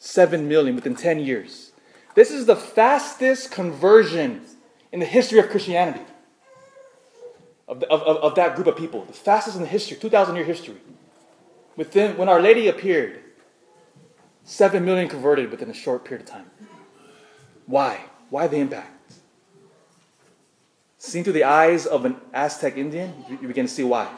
7 0.01 0.49
million 0.49 0.75
within 0.75 0.97
10 0.97 1.21
years. 1.21 1.70
This 2.21 2.33
is 2.33 2.45
the 2.45 2.55
fastest 2.55 3.51
conversion 3.51 4.43
in 4.93 5.01
the 5.01 5.07
history 5.07 5.39
of 5.39 5.49
Christianity 5.49 6.05
of, 7.67 7.83
of, 7.85 8.03
of, 8.03 8.35
that 8.35 8.57
group 8.57 8.67
of 8.67 8.77
people, 8.77 9.07
the 9.07 9.15
fastest 9.15 9.57
in 9.57 9.63
the 9.63 9.69
history, 9.69 9.97
2,000 9.97 10.37
year 10.37 10.45
history. 10.45 10.77
Within, 11.77 12.19
when 12.19 12.29
Our 12.29 12.43
Lady 12.43 12.69
appeared, 12.69 13.21
7 14.45 14.85
million 14.85 15.09
converted 15.09 15.51
within 15.51 15.71
a 15.71 15.73
short 15.73 16.05
period 16.05 16.29
of 16.29 16.31
time. 16.31 16.51
Why? 17.65 18.03
Why 18.29 18.49
the 18.49 18.59
impact? 18.59 19.15
Seen 20.99 21.25
through 21.25 21.33
the 21.33 21.45
eyes 21.45 21.87
of 21.87 22.05
an 22.05 22.17
Aztec 22.35 22.77
Indian, 22.77 23.15
you 23.31 23.49
begin 23.49 23.65
to 23.65 23.73
see 23.73 23.85
why. 23.85 24.13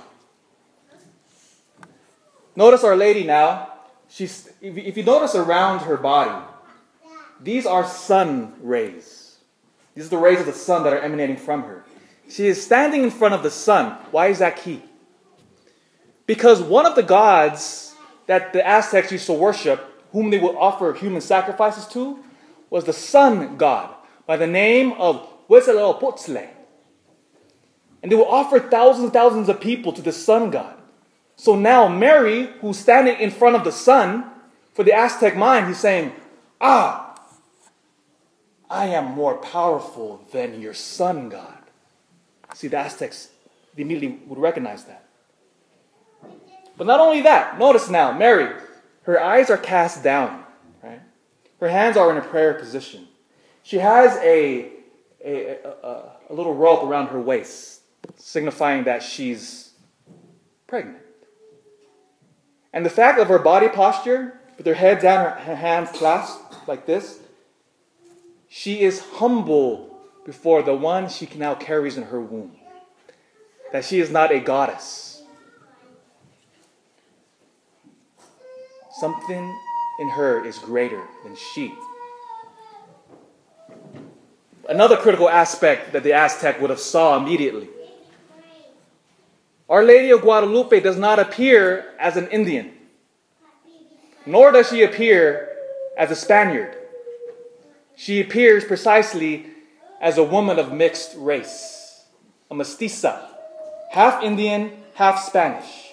Notice 2.56 2.82
Our 2.82 2.96
Lady 2.96 3.22
now. 3.22 3.74
She's, 4.08 4.50
if 4.60 4.96
you 4.96 5.04
notice 5.04 5.36
around 5.36 5.82
her 5.82 5.96
body, 5.96 6.48
these 7.42 7.66
are 7.66 7.86
sun 7.86 8.54
rays. 8.62 9.38
These 9.94 10.06
are 10.06 10.10
the 10.10 10.18
rays 10.18 10.40
of 10.40 10.46
the 10.46 10.52
sun 10.52 10.84
that 10.84 10.92
are 10.92 11.00
emanating 11.00 11.36
from 11.36 11.62
her. 11.62 11.84
She 12.28 12.46
is 12.46 12.64
standing 12.64 13.02
in 13.02 13.10
front 13.10 13.34
of 13.34 13.42
the 13.42 13.50
sun. 13.50 13.98
Why 14.10 14.28
is 14.28 14.38
that 14.38 14.56
key? 14.56 14.82
Because 16.26 16.62
one 16.62 16.86
of 16.86 16.94
the 16.94 17.02
gods 17.02 17.94
that 18.26 18.52
the 18.52 18.66
Aztecs 18.66 19.12
used 19.12 19.26
to 19.26 19.32
worship, 19.32 19.84
whom 20.12 20.30
they 20.30 20.38
would 20.38 20.56
offer 20.56 20.94
human 20.94 21.20
sacrifices 21.20 21.86
to, 21.88 22.24
was 22.70 22.84
the 22.84 22.92
sun 22.92 23.56
god 23.56 23.94
by 24.26 24.36
the 24.36 24.46
name 24.46 24.92
of 24.92 25.28
Huitzilopochtli. 25.48 26.48
And 28.02 28.10
they 28.10 28.16
would 28.16 28.24
offer 28.24 28.60
thousands 28.60 29.04
and 29.04 29.12
thousands 29.12 29.48
of 29.48 29.60
people 29.60 29.92
to 29.92 30.02
the 30.02 30.12
sun 30.12 30.50
god. 30.50 30.76
So 31.36 31.54
now 31.54 31.88
Mary, 31.88 32.50
who's 32.60 32.78
standing 32.78 33.18
in 33.18 33.30
front 33.30 33.56
of 33.56 33.64
the 33.64 33.72
sun, 33.72 34.30
for 34.74 34.84
the 34.84 34.92
Aztec 34.92 35.36
mind, 35.36 35.66
he's 35.66 35.78
saying, 35.78 36.12
Ah, 36.60 37.11
I 38.72 38.86
am 38.86 39.12
more 39.12 39.36
powerful 39.36 40.24
than 40.32 40.62
your 40.62 40.72
sun 40.72 41.28
god. 41.28 41.58
See, 42.54 42.68
the 42.68 42.78
Aztecs 42.78 43.28
immediately 43.76 44.18
would 44.26 44.38
recognize 44.38 44.84
that. 44.84 45.04
But 46.78 46.86
not 46.86 46.98
only 46.98 47.20
that, 47.20 47.58
notice 47.58 47.90
now, 47.90 48.16
Mary, 48.16 48.50
her 49.02 49.20
eyes 49.22 49.50
are 49.50 49.58
cast 49.58 50.02
down, 50.02 50.44
right? 50.82 51.02
Her 51.60 51.68
hands 51.68 51.98
are 51.98 52.10
in 52.10 52.16
a 52.16 52.22
prayer 52.22 52.54
position. 52.54 53.08
She 53.62 53.76
has 53.76 54.16
a, 54.16 54.70
a, 55.22 55.58
a, 55.64 56.12
a 56.30 56.34
little 56.34 56.54
rope 56.54 56.82
around 56.82 57.08
her 57.08 57.20
waist, 57.20 57.82
signifying 58.16 58.84
that 58.84 59.02
she's 59.02 59.74
pregnant. 60.66 60.96
And 62.72 62.86
the 62.86 62.90
fact 62.90 63.20
of 63.20 63.28
her 63.28 63.38
body 63.38 63.68
posture, 63.68 64.40
with 64.56 64.64
her 64.64 64.74
head 64.74 65.00
down, 65.00 65.24
her, 65.26 65.30
her 65.42 65.56
hands 65.56 65.90
clasped 65.90 66.66
like 66.66 66.86
this, 66.86 67.18
she 68.54 68.82
is 68.82 69.00
humble 69.00 69.98
before 70.26 70.62
the 70.62 70.74
one 70.74 71.08
she 71.08 71.26
now 71.36 71.54
carries 71.54 71.96
in 71.96 72.02
her 72.02 72.20
womb. 72.20 72.52
That 73.72 73.82
she 73.82 73.98
is 73.98 74.10
not 74.10 74.30
a 74.30 74.40
goddess. 74.40 75.22
Something 79.00 79.58
in 80.00 80.10
her 80.10 80.44
is 80.44 80.58
greater 80.58 81.02
than 81.24 81.34
she. 81.34 81.74
Another 84.68 84.98
critical 84.98 85.30
aspect 85.30 85.94
that 85.94 86.02
the 86.02 86.12
Aztec 86.12 86.60
would 86.60 86.68
have 86.68 86.78
saw 86.78 87.16
immediately. 87.16 87.70
Our 89.66 89.82
Lady 89.82 90.10
of 90.10 90.20
Guadalupe 90.20 90.78
does 90.80 90.98
not 90.98 91.18
appear 91.18 91.94
as 91.98 92.18
an 92.18 92.28
Indian, 92.28 92.74
nor 94.26 94.52
does 94.52 94.68
she 94.68 94.82
appear 94.82 95.48
as 95.96 96.10
a 96.10 96.14
Spaniard. 96.14 96.76
She 98.02 98.20
appears 98.20 98.64
precisely 98.64 99.46
as 100.00 100.18
a 100.18 100.24
woman 100.24 100.58
of 100.58 100.72
mixed 100.72 101.14
race, 101.16 102.02
a 102.50 102.54
mestiza, 102.56 103.28
half 103.92 104.24
Indian, 104.24 104.72
half 104.94 105.22
Spanish. 105.22 105.92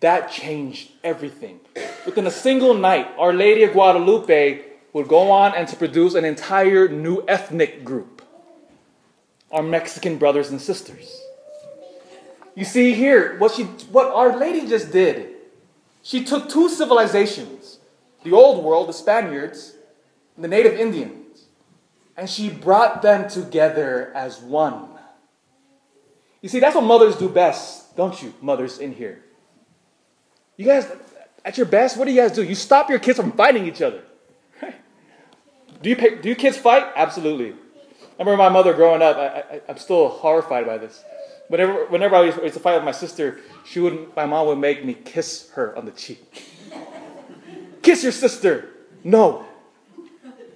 That 0.00 0.30
changed 0.30 0.90
everything. 1.02 1.60
Within 2.04 2.26
a 2.26 2.30
single 2.30 2.74
night, 2.74 3.08
Our 3.16 3.32
Lady 3.32 3.62
of 3.62 3.72
Guadalupe 3.72 4.60
would 4.92 5.08
go 5.08 5.30
on 5.30 5.54
and 5.54 5.66
to 5.68 5.76
produce 5.76 6.14
an 6.14 6.26
entire 6.26 6.88
new 6.88 7.24
ethnic 7.26 7.82
group 7.82 8.20
our 9.50 9.62
Mexican 9.62 10.18
brothers 10.18 10.50
and 10.50 10.60
sisters. 10.60 11.18
You 12.54 12.66
see 12.66 12.92
here, 12.92 13.38
what, 13.38 13.52
she, 13.52 13.62
what 13.62 14.08
Our 14.08 14.36
Lady 14.36 14.68
just 14.68 14.92
did, 14.92 15.30
she 16.02 16.24
took 16.24 16.50
two 16.50 16.68
civilizations 16.68 17.78
the 18.22 18.32
old 18.32 18.62
world, 18.62 18.90
the 18.90 18.92
Spaniards, 18.92 19.76
the 20.38 20.48
native 20.48 20.74
Indians, 20.74 21.46
and 22.16 22.28
she 22.28 22.48
brought 22.48 23.02
them 23.02 23.28
together 23.28 24.12
as 24.14 24.40
one. 24.40 24.88
You 26.40 26.48
see, 26.48 26.60
that's 26.60 26.74
what 26.74 26.84
mothers 26.84 27.16
do 27.16 27.28
best, 27.28 27.96
don't 27.96 28.20
you, 28.22 28.32
mothers 28.40 28.78
in 28.78 28.92
here? 28.92 29.24
You 30.56 30.64
guys, 30.64 30.90
at 31.44 31.56
your 31.56 31.66
best, 31.66 31.96
what 31.96 32.04
do 32.06 32.12
you 32.12 32.20
guys 32.20 32.32
do? 32.32 32.42
You 32.42 32.54
stop 32.54 32.90
your 32.90 32.98
kids 32.98 33.18
from 33.18 33.32
fighting 33.32 33.66
each 33.66 33.82
other. 33.82 34.02
do, 35.82 35.90
you 35.90 36.16
do 36.16 36.34
kids 36.34 36.56
fight? 36.56 36.86
Absolutely. 36.94 37.52
I 37.52 38.22
remember 38.22 38.36
my 38.36 38.48
mother 38.48 38.74
growing 38.74 39.02
up, 39.02 39.16
I, 39.16 39.60
I'm 39.68 39.78
still 39.78 40.08
horrified 40.08 40.66
by 40.66 40.78
this. 40.78 41.02
Whenever, 41.48 41.86
whenever 41.86 42.16
I 42.16 42.24
used 42.24 42.54
to 42.54 42.60
fight 42.60 42.74
with 42.74 42.84
my 42.84 42.92
sister, 42.92 43.40
she 43.64 43.80
would, 43.80 44.14
my 44.14 44.26
mom 44.26 44.46
would 44.48 44.58
make 44.58 44.84
me 44.84 44.94
kiss 44.94 45.50
her 45.52 45.76
on 45.76 45.86
the 45.86 45.92
cheek. 45.92 46.44
kiss 47.82 48.02
your 48.02 48.12
sister. 48.12 48.68
No. 49.02 49.47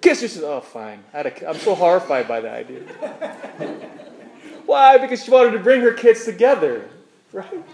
Kiss 0.02 0.20
your 0.20 0.28
sister. 0.28 0.46
Oh, 0.46 0.60
fine. 0.60 1.04
I 1.14 1.16
had 1.18 1.26
a, 1.26 1.48
I'm 1.48 1.56
so 1.56 1.76
horrified 1.76 2.26
by 2.26 2.40
that 2.40 2.52
idea. 2.52 2.80
Why? 4.66 4.98
Because 4.98 5.24
she 5.24 5.30
wanted 5.30 5.52
to 5.52 5.60
bring 5.60 5.80
her 5.80 5.92
kids 5.92 6.24
together, 6.24 6.88
right? 7.32 7.64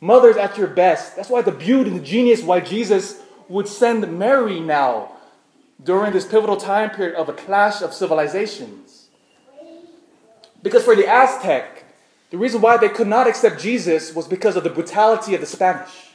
Mothers 0.00 0.36
at 0.36 0.56
your 0.56 0.66
best. 0.66 1.14
That's 1.14 1.28
why 1.28 1.42
the 1.42 1.52
beauty 1.52 1.90
and 1.90 2.00
the 2.00 2.04
genius 2.04 2.42
why 2.42 2.60
Jesus 2.60 3.20
would 3.48 3.68
send 3.68 4.18
Mary 4.18 4.60
now 4.60 5.12
during 5.82 6.12
this 6.12 6.26
pivotal 6.26 6.56
time 6.56 6.90
period 6.90 7.16
of 7.16 7.28
a 7.28 7.32
clash 7.32 7.82
of 7.82 7.92
civilizations. 7.92 9.08
Because 10.62 10.84
for 10.84 10.96
the 10.96 11.06
Aztec, 11.06 11.84
the 12.30 12.38
reason 12.38 12.60
why 12.60 12.76
they 12.76 12.88
could 12.88 13.06
not 13.06 13.26
accept 13.26 13.60
Jesus 13.60 14.14
was 14.14 14.26
because 14.26 14.56
of 14.56 14.64
the 14.64 14.70
brutality 14.70 15.34
of 15.34 15.40
the 15.40 15.46
Spanish. 15.46 16.10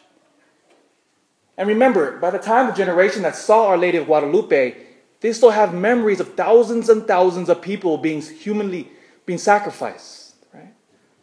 And 1.58 1.68
remember, 1.68 2.18
by 2.18 2.32
the 2.32 2.40
time 2.40 2.68
the 2.68 2.74
generation 2.74 3.22
that 3.24 3.36
saw 3.36 3.68
Our 3.68 3.78
Lady 3.78 3.98
of 3.98 4.08
Guadalupe, 4.08 4.76
they 5.22 5.32
still 5.34 5.52
have 5.52 5.74
memories 5.74 6.20
of 6.20 6.34
thousands 6.36 6.90
and 6.90 7.08
thousands 7.08 7.48
of 7.48 7.62
people 7.62 7.98
being 7.98 8.22
humanly 8.22 8.90
being 9.26 9.40
sacrificed. 9.40 10.36
Right? 10.54 10.74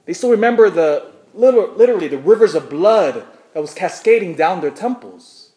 They 0.07 0.15
still 0.15 0.31
remember 0.31 0.71
the 0.71 1.13
literally 1.35 2.09
the 2.09 2.19
rivers 2.19 2.55
of 2.55 2.71
blood 2.71 3.27
that 3.53 3.61
was 3.61 3.75
cascading 3.75 4.35
down 4.35 4.61
their 4.61 4.71
temples. 4.71 5.53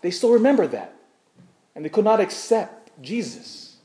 They 0.00 0.10
still 0.10 0.32
remember 0.32 0.66
that. 0.68 0.94
And 1.74 1.84
they 1.84 1.88
could 1.88 2.04
not 2.04 2.20
accept 2.20 2.90
Jesus. 3.02 3.76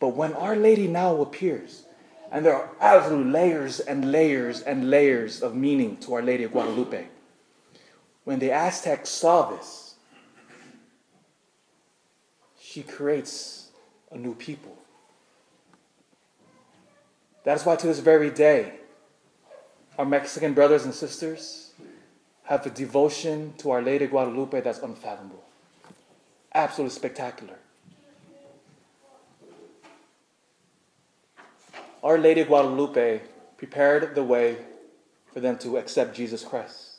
But 0.00 0.08
when 0.08 0.32
Our 0.34 0.56
Lady 0.56 0.86
now 0.86 1.20
appears, 1.20 1.84
and 2.32 2.44
there 2.44 2.54
are 2.54 2.70
absolute 2.80 3.26
layers 3.26 3.80
and 3.80 4.10
layers 4.10 4.60
and 4.60 4.90
layers 4.90 5.42
of 5.42 5.54
meaning 5.54 5.96
to 5.98 6.14
Our 6.14 6.22
Lady 6.22 6.44
of 6.44 6.52
Guadalupe. 6.52 7.06
When 8.24 8.38
the 8.38 8.50
Aztecs 8.50 9.10
saw 9.10 9.50
this, 9.50 9.83
she 12.74 12.82
creates 12.82 13.68
a 14.10 14.18
new 14.18 14.34
people. 14.34 14.76
That's 17.44 17.64
why 17.64 17.76
to 17.76 17.86
this 17.86 18.00
very 18.00 18.30
day, 18.30 18.72
our 19.96 20.04
Mexican 20.04 20.54
brothers 20.54 20.84
and 20.84 20.92
sisters 20.92 21.70
have 22.42 22.66
a 22.66 22.70
devotion 22.70 23.54
to 23.58 23.70
Our 23.70 23.80
Lady 23.80 24.08
Guadalupe 24.08 24.60
that's 24.60 24.80
unfathomable. 24.80 25.44
Absolutely 26.52 26.96
spectacular. 26.96 27.54
Our 32.02 32.18
Lady 32.18 32.42
Guadalupe 32.42 33.20
prepared 33.56 34.16
the 34.16 34.24
way 34.24 34.56
for 35.32 35.38
them 35.38 35.58
to 35.58 35.76
accept 35.76 36.16
Jesus 36.16 36.42
Christ. 36.42 36.96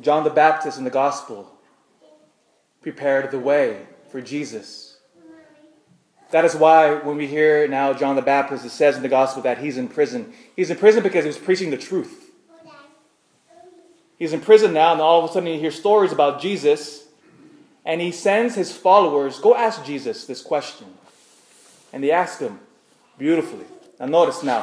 John 0.00 0.24
the 0.24 0.30
Baptist 0.30 0.78
in 0.78 0.84
the 0.84 0.90
Gospel 0.90 1.57
prepared 2.90 3.30
the 3.30 3.38
way 3.38 3.86
for 4.10 4.20
Jesus. 4.20 4.96
That 6.30 6.44
is 6.44 6.54
why 6.54 6.94
when 6.94 7.16
we 7.16 7.26
hear 7.26 7.68
now 7.68 7.92
John 7.92 8.16
the 8.16 8.22
Baptist, 8.22 8.64
it 8.64 8.70
says 8.70 8.96
in 8.96 9.02
the 9.02 9.08
Gospel 9.08 9.42
that 9.42 9.58
he's 9.58 9.76
in 9.76 9.88
prison. 9.88 10.32
He's 10.56 10.70
in 10.70 10.78
prison 10.78 11.02
because 11.02 11.24
he 11.24 11.28
was 11.28 11.38
preaching 11.38 11.70
the 11.70 11.76
truth. 11.76 12.30
He's 14.18 14.32
in 14.32 14.40
prison 14.40 14.72
now, 14.72 14.92
and 14.92 15.00
all 15.00 15.22
of 15.22 15.30
a 15.30 15.32
sudden 15.32 15.48
you 15.48 15.60
hear 15.60 15.70
stories 15.70 16.12
about 16.12 16.40
Jesus, 16.40 17.04
and 17.84 18.00
he 18.00 18.10
sends 18.10 18.54
his 18.54 18.76
followers, 18.76 19.38
Go 19.38 19.54
ask 19.54 19.84
Jesus 19.84 20.24
this 20.24 20.42
question. 20.42 20.86
And 21.92 22.02
they 22.02 22.10
ask 22.10 22.40
him, 22.40 22.58
beautifully. 23.16 23.64
Now, 24.00 24.06
notice 24.06 24.42
now, 24.42 24.62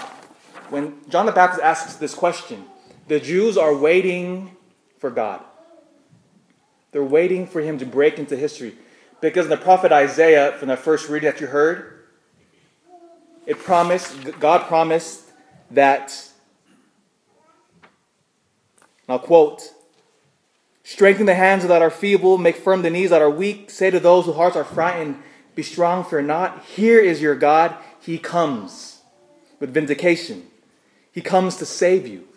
when 0.69 0.97
John 1.09 1.25
the 1.25 1.31
Baptist 1.31 1.63
asks 1.63 1.95
this 1.95 2.13
question, 2.13 2.65
the 3.07 3.19
Jews 3.19 3.57
are 3.57 3.75
waiting 3.75 4.55
for 4.99 5.09
God. 5.09 5.41
They're 6.95 7.03
waiting 7.03 7.45
for 7.45 7.59
him 7.59 7.77
to 7.79 7.85
break 7.85 8.19
into 8.19 8.37
history. 8.37 8.73
Because 9.19 9.47
in 9.47 9.49
the 9.49 9.57
prophet 9.57 9.91
Isaiah, 9.91 10.53
from 10.53 10.69
the 10.69 10.77
first 10.77 11.09
reading 11.09 11.29
that 11.29 11.41
you 11.41 11.47
heard, 11.47 12.05
it 13.45 13.59
promised, 13.59 14.39
God 14.39 14.65
promised 14.69 15.29
that, 15.71 16.31
I'll 19.09 19.19
quote, 19.19 19.73
strengthen 20.85 21.25
the 21.25 21.35
hands 21.35 21.67
that 21.67 21.81
are 21.81 21.89
feeble, 21.89 22.37
make 22.37 22.55
firm 22.55 22.81
the 22.81 22.89
knees 22.89 23.09
that 23.09 23.21
are 23.21 23.29
weak, 23.29 23.69
say 23.69 23.91
to 23.91 23.99
those 23.99 24.25
whose 24.25 24.37
hearts 24.37 24.55
are 24.55 24.63
frightened, 24.63 25.21
be 25.53 25.63
strong, 25.63 26.05
fear 26.05 26.21
not. 26.21 26.63
Here 26.63 27.01
is 27.01 27.21
your 27.21 27.35
God. 27.35 27.75
He 27.99 28.17
comes 28.17 29.01
with 29.59 29.73
vindication. 29.73 30.47
He 31.11 31.19
comes 31.19 31.57
to 31.57 31.65
save 31.65 32.07
you. 32.07 32.29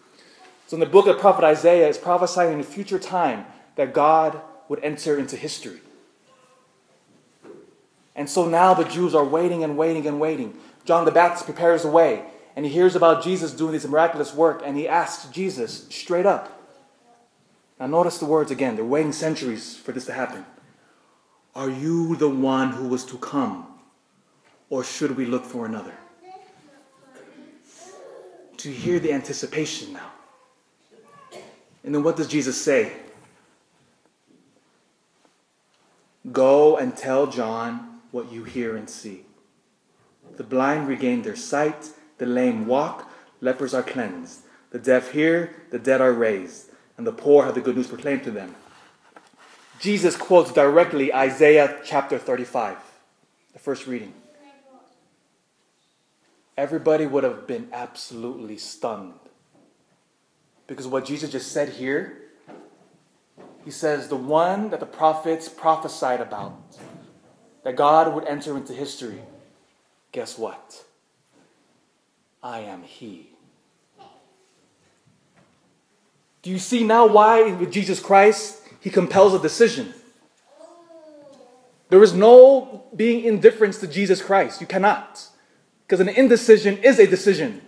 So 0.66 0.74
in 0.74 0.80
the 0.80 0.86
book 0.86 1.06
of 1.06 1.20
prophet 1.20 1.44
Isaiah, 1.44 1.88
it's 1.88 1.96
prophesying 1.96 2.54
in 2.54 2.58
a 2.58 2.64
future 2.64 2.98
time 2.98 3.46
that 3.76 3.94
God 3.94 4.42
would 4.68 4.82
enter 4.82 5.18
into 5.18 5.36
history. 5.36 5.80
And 8.14 8.28
so 8.28 8.48
now 8.48 8.74
the 8.74 8.84
Jews 8.84 9.14
are 9.14 9.24
waiting 9.24 9.62
and 9.62 9.78
waiting 9.78 10.06
and 10.06 10.18
waiting. 10.18 10.58
John 10.84 11.04
the 11.04 11.10
Baptist 11.12 11.44
prepares 11.44 11.82
the 11.82 11.88
way, 11.88 12.24
and 12.56 12.66
he 12.66 12.72
hears 12.72 12.96
about 12.96 13.22
Jesus 13.22 13.52
doing 13.52 13.72
this 13.72 13.86
miraculous 13.86 14.34
work, 14.34 14.62
and 14.64 14.76
he 14.76 14.88
asks 14.88 15.30
Jesus 15.30 15.86
straight 15.88 16.26
up. 16.26 16.54
Now 17.78 17.86
notice 17.86 18.18
the 18.18 18.26
words 18.26 18.50
again. 18.50 18.74
They're 18.74 18.84
waiting 18.84 19.12
centuries 19.12 19.76
for 19.76 19.92
this 19.92 20.06
to 20.06 20.12
happen. 20.12 20.44
Are 21.54 21.70
you 21.70 22.16
the 22.16 22.28
one 22.28 22.70
who 22.70 22.88
was 22.88 23.04
to 23.06 23.18
come? 23.18 23.66
Or 24.70 24.84
should 24.84 25.16
we 25.16 25.24
look 25.24 25.44
for 25.44 25.64
another? 25.64 25.94
To 28.58 28.70
hear 28.70 28.98
the 28.98 29.12
anticipation 29.12 29.92
now. 29.92 30.10
And 31.84 31.94
then 31.94 32.02
what 32.02 32.16
does 32.16 32.26
Jesus 32.26 32.60
say? 32.60 32.92
Go 36.32 36.76
and 36.76 36.96
tell 36.96 37.26
John 37.26 38.00
what 38.10 38.32
you 38.32 38.44
hear 38.44 38.76
and 38.76 38.88
see. 38.88 39.24
The 40.36 40.44
blind 40.44 40.88
regain 40.88 41.22
their 41.22 41.36
sight, 41.36 41.90
the 42.18 42.26
lame 42.26 42.66
walk, 42.66 43.10
lepers 43.40 43.74
are 43.74 43.82
cleansed, 43.82 44.40
the 44.70 44.78
deaf 44.78 45.12
hear, 45.12 45.54
the 45.70 45.78
dead 45.78 46.00
are 46.00 46.12
raised, 46.12 46.70
and 46.96 47.06
the 47.06 47.12
poor 47.12 47.44
have 47.44 47.54
the 47.54 47.60
good 47.60 47.76
news 47.76 47.88
proclaimed 47.88 48.24
to 48.24 48.30
them. 48.30 48.54
Jesus 49.80 50.16
quotes 50.16 50.52
directly 50.52 51.12
Isaiah 51.12 51.78
chapter 51.84 52.18
35, 52.18 52.76
the 53.52 53.58
first 53.58 53.86
reading 53.86 54.12
everybody 56.58 57.06
would 57.06 57.22
have 57.22 57.46
been 57.46 57.68
absolutely 57.72 58.58
stunned. 58.58 59.14
Because 60.66 60.88
what 60.88 61.04
Jesus 61.04 61.30
just 61.30 61.52
said 61.52 61.68
here, 61.68 62.20
he 63.64 63.70
says, 63.70 64.08
the 64.08 64.16
one 64.16 64.70
that 64.70 64.80
the 64.80 64.86
prophets 64.86 65.48
prophesied 65.48 66.20
about, 66.20 66.58
that 67.64 67.76
God 67.76 68.14
would 68.14 68.26
enter 68.26 68.56
into 68.56 68.72
history, 68.72 69.20
guess 70.12 70.38
what? 70.38 70.84
I 72.42 72.60
am 72.60 72.82
He. 72.82 73.30
Do 76.42 76.50
you 76.50 76.58
see 76.58 76.84
now 76.84 77.06
why 77.06 77.52
with 77.52 77.72
Jesus 77.72 78.00
Christ 78.00 78.62
He 78.80 78.90
compels 78.90 79.34
a 79.34 79.38
decision? 79.38 79.92
There 81.90 82.02
is 82.02 82.12
no 82.12 82.84
being 82.94 83.24
indifference 83.24 83.78
to 83.80 83.86
Jesus 83.86 84.22
Christ. 84.22 84.60
You 84.60 84.66
cannot. 84.66 85.26
Because 85.86 86.00
an 86.00 86.08
indecision 86.08 86.78
is 86.78 86.98
a 86.98 87.06
decision. 87.06 87.62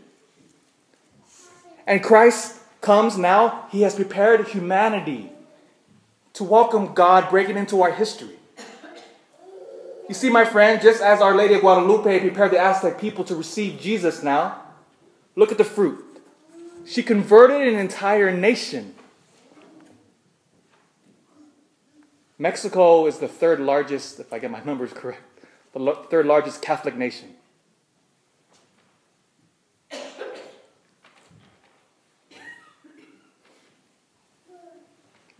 And 1.86 2.02
Christ 2.02 2.60
comes 2.80 3.18
now, 3.18 3.66
he 3.70 3.82
has 3.82 3.94
prepared 3.94 4.48
humanity 4.48 5.32
to 6.34 6.44
welcome 6.44 6.94
God 6.94 7.30
breaking 7.30 7.56
into 7.56 7.82
our 7.82 7.92
history. 7.92 8.36
You 10.08 10.14
see, 10.14 10.28
my 10.28 10.44
friend, 10.44 10.82
just 10.82 11.00
as 11.00 11.20
Our 11.20 11.36
Lady 11.36 11.54
of 11.54 11.60
Guadalupe 11.60 12.20
prepared 12.20 12.50
the 12.50 12.58
Aztec 12.58 13.00
people 13.00 13.22
to 13.24 13.36
receive 13.36 13.80
Jesus 13.80 14.22
now, 14.22 14.60
look 15.36 15.52
at 15.52 15.58
the 15.58 15.64
fruit. 15.64 16.04
She 16.84 17.02
converted 17.02 17.68
an 17.68 17.78
entire 17.78 18.32
nation. 18.32 18.94
Mexico 22.38 23.06
is 23.06 23.18
the 23.18 23.28
third 23.28 23.60
largest, 23.60 24.18
if 24.18 24.32
I 24.32 24.38
get 24.40 24.50
my 24.50 24.60
numbers 24.64 24.92
correct, 24.92 25.22
the 25.72 25.96
third 26.10 26.26
largest 26.26 26.60
Catholic 26.60 26.96
nation. 26.96 27.36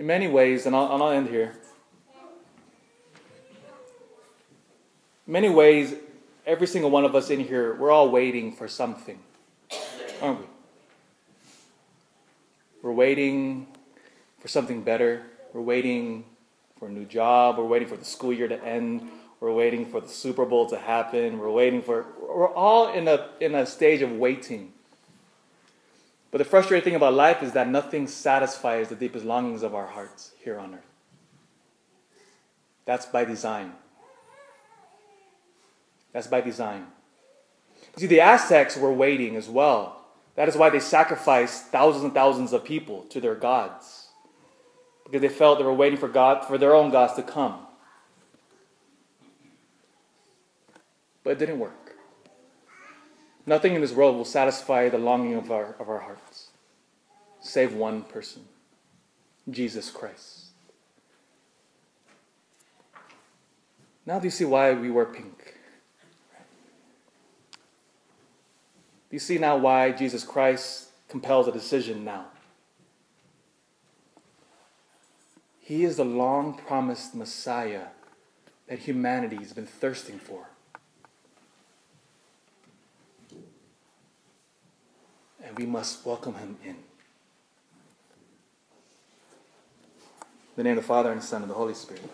In 0.01 0.07
many 0.07 0.27
ways, 0.29 0.65
and 0.65 0.75
I'll, 0.75 0.87
I'll 0.87 1.11
end 1.11 1.29
here. 1.29 1.53
In 5.27 5.33
many 5.35 5.51
ways, 5.51 5.95
every 6.47 6.67
single 6.67 6.91
one 6.91 7.05
of 7.05 7.15
us 7.15 7.29
in 7.29 7.39
here, 7.39 7.75
we're 7.75 7.91
all 7.91 8.09
waiting 8.09 8.51
for 8.57 8.67
something, 8.67 9.19
aren't 10.23 10.41
we? 10.41 10.47
We're 12.81 12.93
waiting 12.93 13.67
for 14.39 14.49
something 14.49 14.81
better. 14.81 15.23
We're 15.53 15.61
waiting 15.61 16.25
for 16.79 16.89
a 16.89 16.91
new 16.91 17.05
job. 17.05 17.59
We're 17.59 17.65
waiting 17.65 17.87
for 17.87 17.99
the 17.99 18.07
school 18.07 18.33
year 18.33 18.49
to 18.49 18.65
end. 18.65 19.07
We're 19.39 19.53
waiting 19.53 19.85
for 19.85 20.01
the 20.01 20.09
Super 20.09 20.47
Bowl 20.47 20.65
to 20.71 20.79
happen. 20.79 21.39
We're 21.39 21.51
waiting 21.51 21.83
for, 21.83 22.07
we're 22.19 22.55
all 22.55 22.91
in 22.95 23.07
a, 23.07 23.29
in 23.39 23.55
a 23.55 23.67
stage 23.67 24.01
of 24.01 24.13
waiting. 24.13 24.73
But 26.31 26.39
the 26.39 26.45
frustrating 26.45 26.85
thing 26.85 26.95
about 26.95 27.15
life 27.15 27.43
is 27.43 27.53
that 27.53 27.69
nothing 27.69 28.07
satisfies 28.07 28.89
the 28.89 28.95
deepest 28.95 29.25
longings 29.25 29.63
of 29.63 29.75
our 29.75 29.87
hearts 29.87 30.33
here 30.43 30.59
on 30.59 30.75
earth. 30.75 30.81
That's 32.85 33.07
by 33.07 33.25
design. 33.25 33.73
That's 36.13 36.27
by 36.27 36.41
design. 36.41 36.87
See, 37.97 38.07
the 38.07 38.21
Aztecs 38.21 38.77
were 38.77 38.93
waiting 38.93 39.37
as 39.37 39.49
well. 39.49 40.05
That 40.37 40.49
is 40.49 40.57
why 40.57 40.71
they 40.71 40.81
sacrificed 40.81 41.67
thousands 41.67 42.05
and 42.05 42.15
thousands 42.15 42.53
of 42.53 42.65
people 42.65 43.03
to 43.11 43.21
their 43.21 43.35
gods. 43.35 44.09
Because 45.05 45.21
they 45.21 45.29
felt 45.29 45.59
they 45.59 45.65
were 45.65 45.75
waiting 45.75 45.99
for 45.99 46.09
God, 46.09 46.45
for 46.47 46.57
their 46.57 46.75
own 46.75 46.91
gods 46.91 47.15
to 47.15 47.23
come. 47.23 47.67
But 51.25 51.31
it 51.31 51.39
didn't 51.41 51.59
work. 51.59 51.80
Nothing 53.47 53.75
in 53.75 53.81
this 53.81 53.93
world 53.93 54.17
will 54.17 54.25
satisfy 54.25 54.89
the 54.89 54.99
longing 54.99 55.35
of 55.35 55.51
our, 55.51 55.75
of 55.79 55.89
our 55.89 56.01
hearts, 56.01 56.49
save 57.41 57.75
one 57.75 58.03
person 58.03 58.43
Jesus 59.49 59.91
Christ. 59.91 60.47
Now, 64.07 64.19
do 64.19 64.27
you 64.27 64.31
see 64.31 64.45
why 64.45 64.73
we 64.73 64.91
wear 64.91 65.07
pink? 65.07 65.55
Do 69.11 69.17
you 69.17 69.19
see 69.19 69.39
now 69.39 69.57
why 69.57 69.93
Jesus 69.93 70.25
Christ 70.25 70.89
compels 71.09 71.49
a 71.49 71.53
decision 71.53 72.05
now? 72.05 72.27
He 75.61 75.85
is 75.85 75.97
the 75.97 76.05
long 76.05 76.55
promised 76.55 77.15
Messiah 77.15 77.87
that 78.69 78.81
humanity 78.81 79.37
has 79.37 79.53
been 79.53 79.67
thirsting 79.67 80.19
for. 80.19 80.50
And 85.51 85.59
we 85.59 85.67
must 85.67 86.07
welcome 86.07 86.35
him 86.35 86.57
in. 86.63 86.71
In 86.71 86.77
the 90.55 90.63
name 90.63 90.79
of 90.79 90.85
the 90.85 90.87
Father, 90.87 91.11
and 91.11 91.21
the 91.21 91.27
Son, 91.27 91.43
and 91.43 91.51
the 91.51 91.57
Holy 91.57 91.75
Spirit. 91.75 92.09